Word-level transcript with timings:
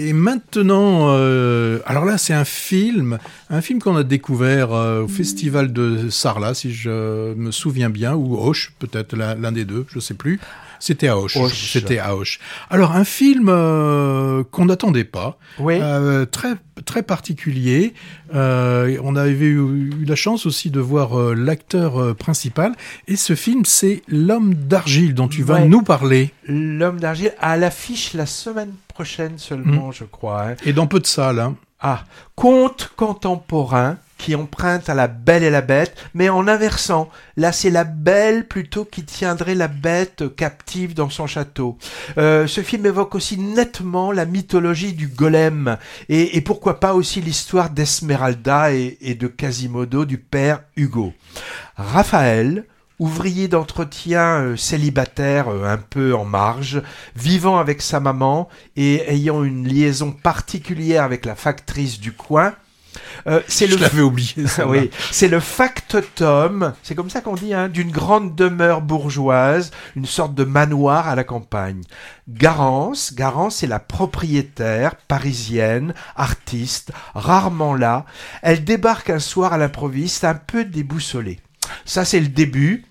Et 0.00 0.14
maintenant, 0.14 1.08
euh, 1.10 1.80
alors 1.84 2.06
là, 2.06 2.16
c'est 2.16 2.32
un 2.32 2.46
film, 2.46 3.18
un 3.50 3.60
film 3.60 3.80
qu'on 3.80 3.96
a 3.96 4.02
découvert 4.02 4.72
euh, 4.72 5.02
au 5.02 5.08
festival 5.08 5.74
de 5.74 6.08
Sarlat, 6.08 6.54
si 6.54 6.72
je 6.72 7.34
me 7.34 7.50
souviens 7.50 7.90
bien, 7.90 8.14
ou 8.14 8.38
Auch, 8.38 8.70
peut-être 8.78 9.14
l'un 9.14 9.52
des 9.52 9.66
deux, 9.66 9.84
je 9.88 10.00
sais 10.00 10.14
plus. 10.14 10.40
C'était 10.78 11.08
à 11.08 11.18
Auch. 11.18 11.28
C'était 11.52 11.98
à. 11.98 12.14
Alors 12.70 12.92
un 12.92 13.04
film 13.04 13.50
euh, 13.50 14.42
qu'on 14.50 14.64
n'attendait 14.64 15.04
pas, 15.04 15.38
oui. 15.58 15.78
très 16.30 16.54
très 16.84 17.02
particulier. 17.02 17.94
Euh, 18.34 18.98
on 19.02 19.16
avait 19.16 19.46
eu, 19.46 19.58
eu, 19.58 20.04
la 20.06 20.16
chance 20.16 20.46
aussi 20.46 20.70
de 20.70 20.80
voir 20.80 21.18
euh, 21.18 21.34
l'acteur 21.34 22.00
euh, 22.00 22.14
principal. 22.14 22.72
Et 23.08 23.16
ce 23.16 23.34
film, 23.34 23.64
c'est 23.64 24.02
L'homme 24.08 24.54
d'argile 24.54 25.14
dont 25.14 25.28
tu 25.28 25.42
vas 25.42 25.54
Ouais. 25.54 25.68
nous 25.68 25.82
parler. 25.82 26.30
L'homme 26.46 27.00
d'argile 27.00 27.32
à 27.40 27.56
l'affiche 27.56 28.14
la 28.14 28.26
semaine 28.26 28.72
prochaine 28.88 29.38
seulement, 29.38 29.92
je 29.92 30.04
crois. 30.04 30.42
hein. 30.50 30.54
Et 30.64 30.72
dans 30.72 30.86
peu 30.86 31.00
de 31.00 31.06
salles. 31.06 31.40
Hein. 31.40 31.56
Ah, 31.80 32.04
conte 32.36 32.90
contemporain 32.96 33.96
qui 34.20 34.34
emprunte 34.34 34.88
à 34.88 34.94
la 34.94 35.08
belle 35.08 35.42
et 35.42 35.50
la 35.50 35.62
bête, 35.62 35.96
mais 36.14 36.28
en 36.28 36.46
inversant. 36.46 37.08
Là, 37.36 37.52
c'est 37.52 37.70
la 37.70 37.84
belle 37.84 38.46
plutôt 38.46 38.84
qui 38.84 39.04
tiendrait 39.04 39.54
la 39.54 39.68
bête 39.68 40.36
captive 40.36 40.94
dans 40.94 41.10
son 41.10 41.26
château. 41.26 41.78
Euh, 42.18 42.46
ce 42.46 42.60
film 42.62 42.84
évoque 42.86 43.14
aussi 43.14 43.38
nettement 43.38 44.12
la 44.12 44.26
mythologie 44.26 44.92
du 44.92 45.08
golem, 45.08 45.78
et, 46.08 46.36
et 46.36 46.40
pourquoi 46.42 46.80
pas 46.80 46.94
aussi 46.94 47.20
l'histoire 47.20 47.70
d'Esmeralda 47.70 48.72
et, 48.74 48.98
et 49.00 49.14
de 49.14 49.26
Quasimodo 49.26 50.04
du 50.04 50.18
père 50.18 50.62
Hugo. 50.76 51.14
Raphaël, 51.76 52.64
ouvrier 52.98 53.48
d'entretien 53.48 54.42
euh, 54.42 54.56
célibataire 54.56 55.48
euh, 55.48 55.64
un 55.64 55.78
peu 55.78 56.14
en 56.14 56.26
marge, 56.26 56.82
vivant 57.16 57.58
avec 57.58 57.80
sa 57.80 57.98
maman 57.98 58.48
et 58.76 59.10
ayant 59.10 59.42
une 59.42 59.66
liaison 59.66 60.12
particulière 60.12 61.02
avec 61.02 61.24
la 61.24 61.34
factrice 61.34 61.98
du 61.98 62.12
coin. 62.12 62.52
Euh, 63.26 63.40
c'est 63.48 63.66
Je 63.66 63.74
le 63.74 63.80
l'avais 63.80 64.02
oublié. 64.02 64.34
ça, 64.46 64.66
oui, 64.66 64.90
c'est 65.10 65.28
le 65.28 65.40
factotum, 65.40 66.74
c'est 66.82 66.94
comme 66.94 67.10
ça 67.10 67.20
qu'on 67.20 67.34
dit, 67.34 67.54
hein, 67.54 67.68
d'une 67.68 67.90
grande 67.90 68.34
demeure 68.34 68.80
bourgeoise, 68.80 69.70
une 69.96 70.06
sorte 70.06 70.34
de 70.34 70.44
manoir 70.44 71.08
à 71.08 71.14
la 71.14 71.24
campagne. 71.24 71.82
Garance, 72.28 73.14
Garance 73.14 73.56
c'est 73.56 73.66
la 73.66 73.78
propriétaire 73.78 74.96
parisienne, 74.96 75.94
artiste, 76.16 76.92
rarement 77.14 77.74
là. 77.74 78.04
Elle 78.42 78.64
débarque 78.64 79.10
un 79.10 79.18
soir 79.18 79.52
à 79.52 79.58
l'improviste, 79.58 80.24
un 80.24 80.34
peu 80.34 80.64
déboussolée. 80.64 81.40
Ça 81.84 82.04
c'est 82.04 82.20
le 82.20 82.28
début. 82.28 82.84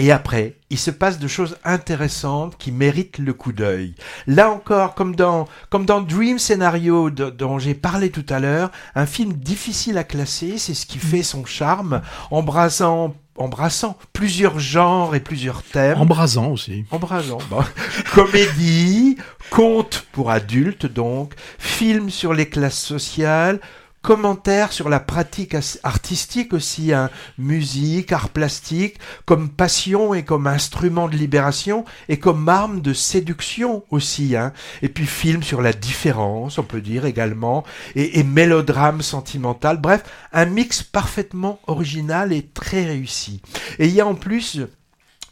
Et 0.00 0.10
après, 0.10 0.56
il 0.70 0.78
se 0.78 0.90
passe 0.90 1.20
de 1.20 1.28
choses 1.28 1.56
intéressantes 1.64 2.56
qui 2.58 2.72
méritent 2.72 3.18
le 3.18 3.32
coup 3.32 3.52
d'œil. 3.52 3.94
Là 4.26 4.50
encore, 4.50 4.94
comme 4.96 5.14
dans, 5.14 5.46
comme 5.70 5.86
dans 5.86 6.00
Dream 6.00 6.40
Scenario 6.40 7.10
de- 7.10 7.30
dont 7.30 7.60
j'ai 7.60 7.74
parlé 7.74 8.10
tout 8.10 8.26
à 8.28 8.40
l'heure, 8.40 8.72
un 8.96 9.06
film 9.06 9.34
difficile 9.34 9.96
à 9.96 10.02
classer, 10.02 10.58
c'est 10.58 10.74
ce 10.74 10.86
qui 10.86 10.98
fait 10.98 11.22
son 11.22 11.44
charme, 11.44 12.02
embrassant, 12.32 13.14
embrassant 13.36 13.96
plusieurs 14.12 14.58
genres 14.58 15.14
et 15.14 15.20
plusieurs 15.20 15.62
thèmes. 15.62 15.98
Embrasant 15.98 16.48
aussi. 16.50 16.84
Embrassant. 16.90 17.38
Bon. 17.48 17.62
Comédie, 18.14 19.16
conte 19.50 20.06
pour 20.10 20.30
adultes 20.32 20.86
donc, 20.86 21.34
film 21.58 22.10
sur 22.10 22.34
les 22.34 22.48
classes 22.48 22.80
sociales, 22.82 23.60
commentaires 24.04 24.72
sur 24.72 24.90
la 24.90 25.00
pratique 25.00 25.56
artistique 25.82 26.52
aussi, 26.52 26.92
hein, 26.92 27.08
musique, 27.38 28.12
art 28.12 28.28
plastique, 28.28 28.98
comme 29.24 29.48
passion 29.48 30.12
et 30.12 30.24
comme 30.24 30.46
instrument 30.46 31.08
de 31.08 31.16
libération 31.16 31.86
et 32.10 32.18
comme 32.18 32.48
arme 32.48 32.82
de 32.82 32.92
séduction 32.92 33.82
aussi. 33.90 34.36
Hein. 34.36 34.52
Et 34.82 34.90
puis 34.90 35.06
film 35.06 35.42
sur 35.42 35.62
la 35.62 35.72
différence, 35.72 36.58
on 36.58 36.64
peut 36.64 36.82
dire 36.82 37.06
également, 37.06 37.64
et, 37.96 38.20
et 38.20 38.24
mélodrame 38.24 39.00
sentimental. 39.00 39.80
Bref, 39.80 40.04
un 40.34 40.44
mix 40.44 40.82
parfaitement 40.82 41.58
original 41.66 42.32
et 42.32 42.42
très 42.42 42.84
réussi. 42.84 43.40
Et 43.78 43.86
il 43.86 43.94
y 43.94 44.02
a 44.02 44.06
en 44.06 44.14
plus 44.14 44.60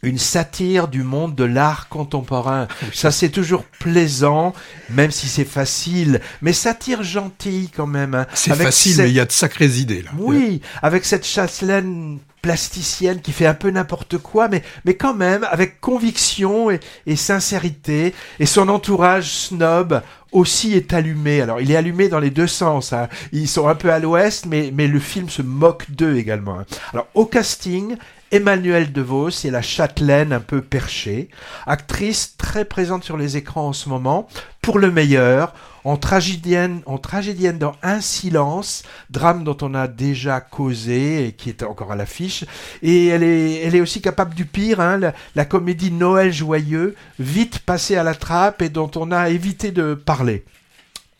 une 0.03 0.17
satire 0.19 0.87
du 0.87 1.01
monde 1.03 1.33
de 1.35 1.43
l'art 1.43 1.87
contemporain. 1.89 2.67
Ça, 2.93 3.09
c'est 3.11 3.29
toujours 3.29 3.63
plaisant, 3.79 4.53
même 4.89 5.11
si 5.11 5.27
c'est 5.27 5.45
facile, 5.45 6.21
mais 6.41 6.53
satire 6.53 7.01
gentille 7.03 7.69
quand 7.75 7.87
même. 7.87 8.13
hein. 8.13 8.27
C'est 8.33 8.51
Avec 8.51 8.67
facile, 8.67 8.93
cette- 8.95 9.05
mais 9.05 9.11
il 9.11 9.15
y 9.15 9.19
a 9.19 9.25
de 9.25 9.31
sacrées 9.31 9.65
idées 9.77 10.01
là. 10.03 10.11
Oui, 10.19 10.61
avec 10.81 11.05
cette 11.05 11.25
châtelaine 11.25 12.19
plasticienne 12.41 13.21
qui 13.21 13.31
fait 13.31 13.45
un 13.45 13.53
peu 13.53 13.69
n'importe 13.69 14.17
quoi, 14.17 14.49
mais, 14.49 14.63
mais 14.83 14.95
quand 14.95 15.13
même 15.13 15.47
avec 15.49 15.79
conviction 15.79 16.69
et, 16.69 16.81
et 17.07 17.15
sincérité, 17.15 18.13
et 18.39 18.45
son 18.45 18.67
entourage 18.67 19.31
snob 19.31 20.01
aussi 20.33 20.73
est 20.73 20.91
allumé. 20.91 21.39
Alors 21.41 21.61
il 21.61 21.71
est 21.71 21.75
allumé 21.77 22.09
dans 22.09 22.19
les 22.19 22.31
deux 22.31 22.47
sens. 22.47 22.91
hein. 22.91 23.07
Ils 23.31 23.47
sont 23.47 23.69
un 23.69 23.75
peu 23.75 23.93
à 23.93 23.99
l'ouest, 23.99 24.45
mais, 24.45 24.71
mais 24.73 24.87
le 24.87 24.99
film 24.99 25.29
se 25.29 25.41
moque 25.41 25.89
d'eux 25.91 26.17
également. 26.17 26.59
hein. 26.59 26.65
Alors 26.91 27.07
au 27.13 27.25
casting, 27.25 27.95
Emmanuel 28.33 28.91
DeVos 28.91 29.45
est 29.45 29.51
la 29.51 29.61
châtelaine 29.61 30.33
un 30.33 30.39
peu 30.39 30.63
perchée, 30.63 31.29
actrice 31.67 32.35
très 32.35 32.65
présente 32.65 33.03
sur 33.03 33.15
les 33.15 33.37
écrans 33.37 33.67
en 33.67 33.73
ce 33.73 33.89
moment, 33.89 34.27
pour 34.59 34.79
le 34.79 34.89
meilleur, 34.89 35.53
en 35.83 35.97
tragédienne, 35.97 36.81
en 36.87 36.97
tragédienne 36.97 37.59
dans 37.59 37.75
Un 37.83 38.01
silence, 38.01 38.81
drame 39.11 39.43
dont 39.43 39.57
on 39.61 39.75
a 39.75 39.87
déjà 39.87 40.41
causé 40.41 41.27
et 41.27 41.33
qui 41.33 41.49
est 41.49 41.61
encore 41.61 41.91
à 41.91 41.95
l'affiche. 41.95 42.43
Et 42.81 43.05
elle 43.05 43.21
est, 43.21 43.61
elle 43.61 43.75
est 43.75 43.81
aussi 43.81 44.01
capable 44.01 44.33
du 44.33 44.45
pire, 44.45 44.79
hein, 44.79 44.97
la, 44.97 45.13
la 45.35 45.45
comédie 45.45 45.91
Noël 45.91 46.33
joyeux, 46.33 46.95
vite 47.19 47.59
passée 47.59 47.97
à 47.97 48.03
la 48.03 48.15
trappe 48.15 48.63
et 48.63 48.69
dont 48.69 48.89
on 48.95 49.11
a 49.11 49.29
évité 49.29 49.69
de 49.69 49.93
parler. 49.93 50.43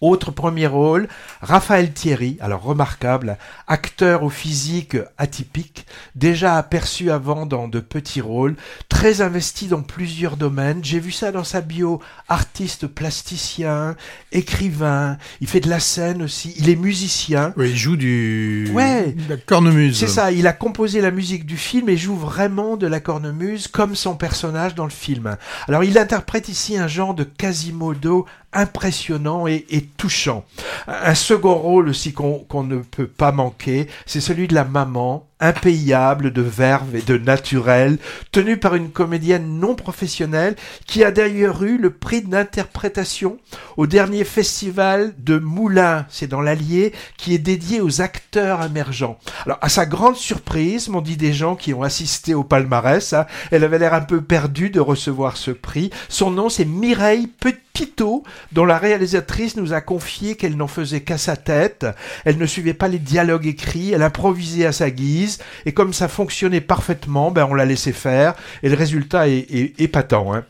Autre 0.04 0.32
premier 0.32 0.68
rôle, 0.68 1.08
Raphaël 1.40 1.94
Thierry, 1.94 2.36
alors 2.42 2.62
remarquable, 2.62 3.38
acteur 3.70 4.24
au 4.24 4.30
physique 4.30 4.98
atypique, 5.18 5.86
déjà 6.14 6.58
aperçu 6.58 7.10
avant 7.10 7.46
dans 7.46 7.70
de 7.70 7.80
petits 7.80 8.20
rôles, 8.20 8.58
très 8.90 9.22
investi 9.22 9.68
dans 9.68 9.82
plusieurs 9.82 10.36
domaines. 10.36 10.84
J'ai 10.84 11.00
vu 11.00 11.14
ça 11.14 11.32
dans 11.32 11.46
sa 11.46 11.62
bio, 11.62 12.02
artiste 12.28 12.86
plasticien, 12.86 13.96
écrivain, 14.34 15.18
il 15.40 15.48
fait 15.48 15.62
de 15.62 15.70
la 15.70 15.80
scène 15.80 16.22
aussi, 16.22 16.54
il 16.58 16.70
est 16.70 16.76
musicien. 16.76 17.54
Oui, 17.56 17.70
il 17.70 17.78
joue 17.78 17.96
du. 17.96 18.70
Ouais. 18.74 19.16
la 19.30 19.38
cornemuse. 19.38 19.98
C'est 19.98 20.08
ça, 20.08 20.34
il 20.34 20.48
a 20.48 20.54
composé 20.54 21.00
la 21.00 21.12
musique 21.12 21.46
du 21.46 21.56
film 21.56 21.88
et 21.88 21.96
joue 21.96 22.18
vraiment 22.18 22.76
de 22.76 22.88
la 22.88 23.00
cornemuse 23.00 23.70
comme 23.70 23.96
son 23.96 24.16
personnage 24.16 24.76
dans 24.76 24.84
le 24.84 24.90
film. 24.90 25.38
Alors 25.70 25.86
il 25.86 25.98
interprète 25.98 26.50
ici 26.50 26.78
un 26.78 26.90
genre 26.90 27.14
de 27.14 27.24
Quasimodo 27.24 28.26
impressionnant 28.54 29.48
et, 29.48 29.66
touchant. 29.98 30.46
Un 30.88 31.16
second 31.16 31.56
rôle 31.56 31.90
aussi 31.90 32.14
qu'on 32.14 32.64
ne 32.64 32.78
peut 32.78 33.08
pas 33.08 33.32
manquer, 33.32 33.88
c'est 34.06 34.22
celui 34.22 34.48
de 34.48 34.56
la 34.56 34.64
maman, 34.64 35.28
impayable 35.44 36.32
de 36.32 36.42
verve 36.42 36.96
et 36.96 37.02
de 37.02 37.18
naturel, 37.18 37.98
tenue 38.32 38.58
par 38.58 38.76
une 38.76 38.90
comédienne 38.90 39.60
non 39.60 39.76
professionnelle 39.76 40.56
qui 40.88 41.04
a 41.04 41.12
d'ailleurs 41.12 41.64
eu 41.64 41.78
le 41.78 41.92
prix 41.92 42.22
d'interprétation 42.22 43.38
au 43.78 43.86
dernier 43.86 44.24
festival 44.24 45.14
de 45.18 45.38
Moulins, 45.38 46.06
c'est 46.10 46.28
dans 46.28 46.42
l'Allier, 46.42 46.94
qui 47.18 47.36
est 47.36 47.40
dédié 47.40 47.82
aux 47.82 48.02
acteurs 48.02 48.64
émergents. 48.64 49.18
Alors, 49.46 49.58
à 49.62 49.70
sa 49.70 49.86
grande 49.86 50.16
surprise, 50.16 50.88
m'ont 50.88 51.02
dit 51.02 51.18
des 51.18 51.34
gens 51.34 51.56
qui 51.56 51.74
ont 51.74 51.84
assisté 51.84 52.34
au 52.34 52.44
palmarès, 52.44 53.14
hein, 53.14 53.26
elle 53.52 53.64
avait 53.64 53.80
l'air 53.80 53.94
un 53.94 54.02
peu 54.02 54.22
perdue 54.22 54.70
de 54.70 54.80
recevoir 54.80 55.38
ce 55.38 55.52
prix. 55.52 55.90
Son 56.10 56.32
nom, 56.32 56.50
c'est 56.50 56.66
Mireille 56.66 57.28
Petitot, 57.28 58.24
dont 58.52 58.66
la 58.66 58.78
réalisatrice 58.78 59.58
nous 59.58 59.74
a 59.74 59.82
confié 59.82 60.36
qu'elle 60.36 60.58
n'en 60.58 60.68
faisait 60.68 61.02
qu'à 61.02 61.18
sa 61.18 61.36
tête. 61.36 61.86
Elle 62.26 62.38
ne 62.38 62.46
suivait 62.46 62.74
pas 62.74 62.88
les 62.88 63.00
dialogues 63.00 63.48
écrits, 63.48 63.92
elle 63.92 64.04
improvisait 64.04 64.66
à 64.66 64.72
sa 64.72 64.90
guise, 64.90 65.33
et 65.66 65.74
comme 65.74 65.94
ça 65.94 66.08
fonctionnait 66.08 66.62
parfaitement, 66.62 67.32
ben 67.32 67.48
on 67.50 67.54
l'a 67.54 67.66
laissé 67.66 67.92
faire, 67.92 68.34
et 68.62 68.70
le 68.70 68.76
résultat 68.76 69.28
est, 69.28 69.80
épatant. 69.80 70.34
Hein. 70.34 70.46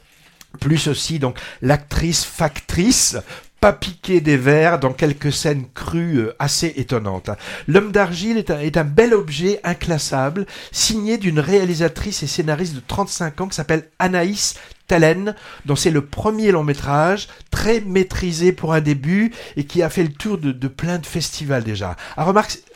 Plus 0.59 0.87
aussi, 0.87 1.19
donc, 1.19 1.39
l'actrice 1.61 2.23
factrice, 2.23 3.17
pas 3.63 3.71
piquée 3.71 4.19
des 4.19 4.35
vers 4.35 4.77
dans 4.77 4.91
quelques 4.91 5.31
scènes 5.31 5.67
crues 5.73 6.17
euh, 6.17 6.35
assez 6.37 6.73
étonnantes. 6.75 7.29
L'homme 7.69 7.93
d'argile 7.93 8.37
est 8.37 8.51
un, 8.51 8.59
est 8.59 8.75
un 8.75 8.83
bel 8.83 9.13
objet 9.13 9.61
inclassable, 9.63 10.45
signé 10.73 11.17
d'une 11.17 11.39
réalisatrice 11.39 12.23
et 12.23 12.27
scénariste 12.27 12.75
de 12.75 12.81
35 12.85 13.39
ans 13.39 13.47
qui 13.47 13.55
s'appelle 13.55 13.89
Anaïs 13.99 14.55
Talen, 14.87 15.33
dont 15.63 15.77
c'est 15.77 15.91
le 15.91 16.05
premier 16.05 16.51
long 16.51 16.65
métrage, 16.65 17.29
très 17.51 17.79
maîtrisé 17.79 18.51
pour 18.51 18.73
un 18.73 18.81
début 18.81 19.31
et 19.55 19.65
qui 19.65 19.81
a 19.81 19.89
fait 19.89 20.03
le 20.03 20.11
tour 20.11 20.37
de, 20.37 20.67
plein 20.67 20.97
de 20.97 21.05
festivals 21.05 21.63
déjà. 21.63 21.95
Ah, 22.17 22.29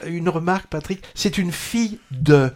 une 0.06 0.30
remarque, 0.30 0.68
Patrick, 0.68 1.04
c'est 1.16 1.38
une 1.38 1.51
fille 1.51 2.00
de. 2.12 2.50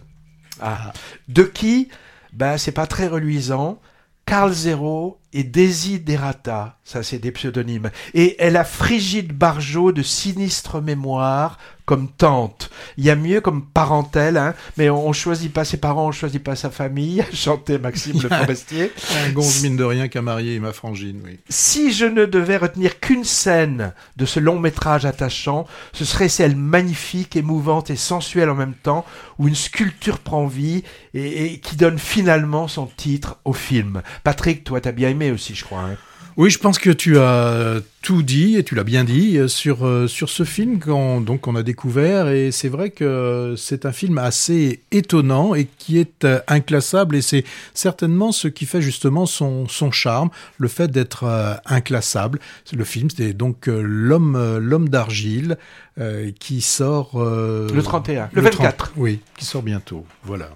Ah, 0.62 0.94
de 1.28 1.44
qui? 1.44 1.90
Ben, 2.32 2.58
c'est 2.58 2.72
pas 2.72 2.88
très 2.88 3.08
reluisant. 3.08 3.82
Carl 4.26 4.54
Zero 4.54 5.20
et 5.34 5.44
Desiderata, 5.44 6.78
ça 6.84 7.04
c'est 7.04 7.20
des 7.20 7.32
pseudonymes, 7.32 7.92
et 8.14 8.36
elle 8.40 8.58
a 8.58 8.64
Frigide 8.64 9.34
Barjot 9.34 9.92
de 9.92 10.04
sinistre 10.04 10.82
mémoire 10.82 11.58
comme 11.92 12.10
tante. 12.10 12.70
Il 12.96 13.04
y 13.04 13.10
a 13.10 13.18
mieux 13.18 13.42
comme 13.42 13.66
parentèle, 13.66 14.38
hein, 14.38 14.54
mais 14.78 14.90
on, 14.90 15.10
on 15.10 15.12
choisit 15.12 15.52
pas 15.52 15.66
ses 15.66 15.76
parents, 15.76 16.08
on 16.08 16.12
choisit 16.14 16.42
pas 16.42 16.56
sa 16.56 16.70
famille, 16.70 17.22
chantait 17.34 17.80
Maxime 17.80 18.22
Le 18.22 18.30
Forestier. 18.30 18.94
Un 19.26 19.32
gonze 19.32 19.62
mine 19.62 19.76
de 19.76 19.84
rien 19.84 20.08
qu'à 20.08 20.22
marier 20.22 20.58
ma 20.62 20.72
frangine, 20.72 21.20
oui. 21.26 21.40
Si 21.50 21.92
je 21.92 22.06
ne 22.06 22.26
devais 22.26 22.56
retenir 22.56 23.02
qu'une 23.02 23.26
scène 23.26 23.94
de 24.16 24.26
ce 24.26 24.40
long 24.40 24.58
métrage 24.58 25.06
attachant, 25.06 25.68
ce 25.92 26.06
serait 26.06 26.30
celle 26.30 26.56
magnifique, 26.56 27.36
émouvante 27.36 27.90
et 27.90 27.98
sensuelle 27.98 28.50
en 28.50 28.56
même 28.56 28.76
temps, 28.76 29.06
où 29.38 29.50
une 29.50 29.56
sculpture 29.56 30.20
prend 30.20 30.48
vie 30.48 30.84
et, 31.14 31.46
et 31.46 31.60
qui 31.60 31.76
donne 31.76 32.00
finalement 32.00 32.70
son 32.70 32.86
titre 32.86 33.38
au 33.44 33.52
film. 33.52 34.02
Patrick, 34.24 34.64
toi 34.64 34.80
t'as 34.80 34.94
bien 34.94 35.10
aimé 35.10 35.21
aussi, 35.30 35.54
je 35.54 35.64
crois. 35.64 35.82
Hein. 35.82 35.98
Oui, 36.38 36.50
je 36.50 36.58
pense 36.58 36.80
que 36.80 36.90
tu 36.90 37.20
as 37.20 37.82
tout 38.02 38.24
dit 38.24 38.56
et 38.56 38.64
tu 38.64 38.74
l'as 38.74 38.86
bien 38.86 39.04
dit 39.04 39.38
euh, 39.38 39.48
sur 39.48 39.86
euh, 39.86 40.08
sur 40.08 40.30
ce 40.30 40.44
film 40.44 40.80
qu'on 40.80 41.20
donc 41.22 41.46
on 41.46 41.56
a 41.56 41.62
découvert 41.62 42.30
et 42.30 42.52
c'est 42.52 42.70
vrai 42.70 42.90
que 42.90 43.54
c'est 43.58 43.86
un 43.86 43.92
film 43.92 44.18
assez 44.18 44.82
étonnant 44.92 45.54
et 45.54 45.68
qui 45.78 46.00
est 46.00 46.24
euh, 46.24 46.40
inclassable 46.48 47.16
et 47.16 47.22
c'est 47.22 47.44
certainement 47.74 48.32
ce 48.32 48.48
qui 48.48 48.66
fait 48.66 48.82
justement 48.82 49.26
son 49.26 49.68
son 49.68 49.92
charme, 49.92 50.30
le 50.58 50.68
fait 50.70 50.90
d'être 50.90 51.26
euh, 51.26 51.54
inclassable. 51.66 52.40
Le 52.74 52.84
film 52.86 53.10
c'est 53.16 53.34
donc 53.34 53.68
euh, 53.68 53.82
l'homme 53.84 54.36
euh, 54.36 54.60
l'homme 54.60 54.88
d'argile 54.90 55.58
euh, 56.00 56.32
qui 56.40 56.62
sort 56.62 57.22
euh, 57.22 57.68
Le 57.74 57.84
31, 57.84 58.30
le, 58.32 58.42
le 58.42 58.42
24. 58.42 58.78
30 58.78 58.92
oui, 58.96 59.20
qui 59.38 59.44
sort 59.46 59.62
bientôt. 59.64 60.06
Voilà. 60.24 60.50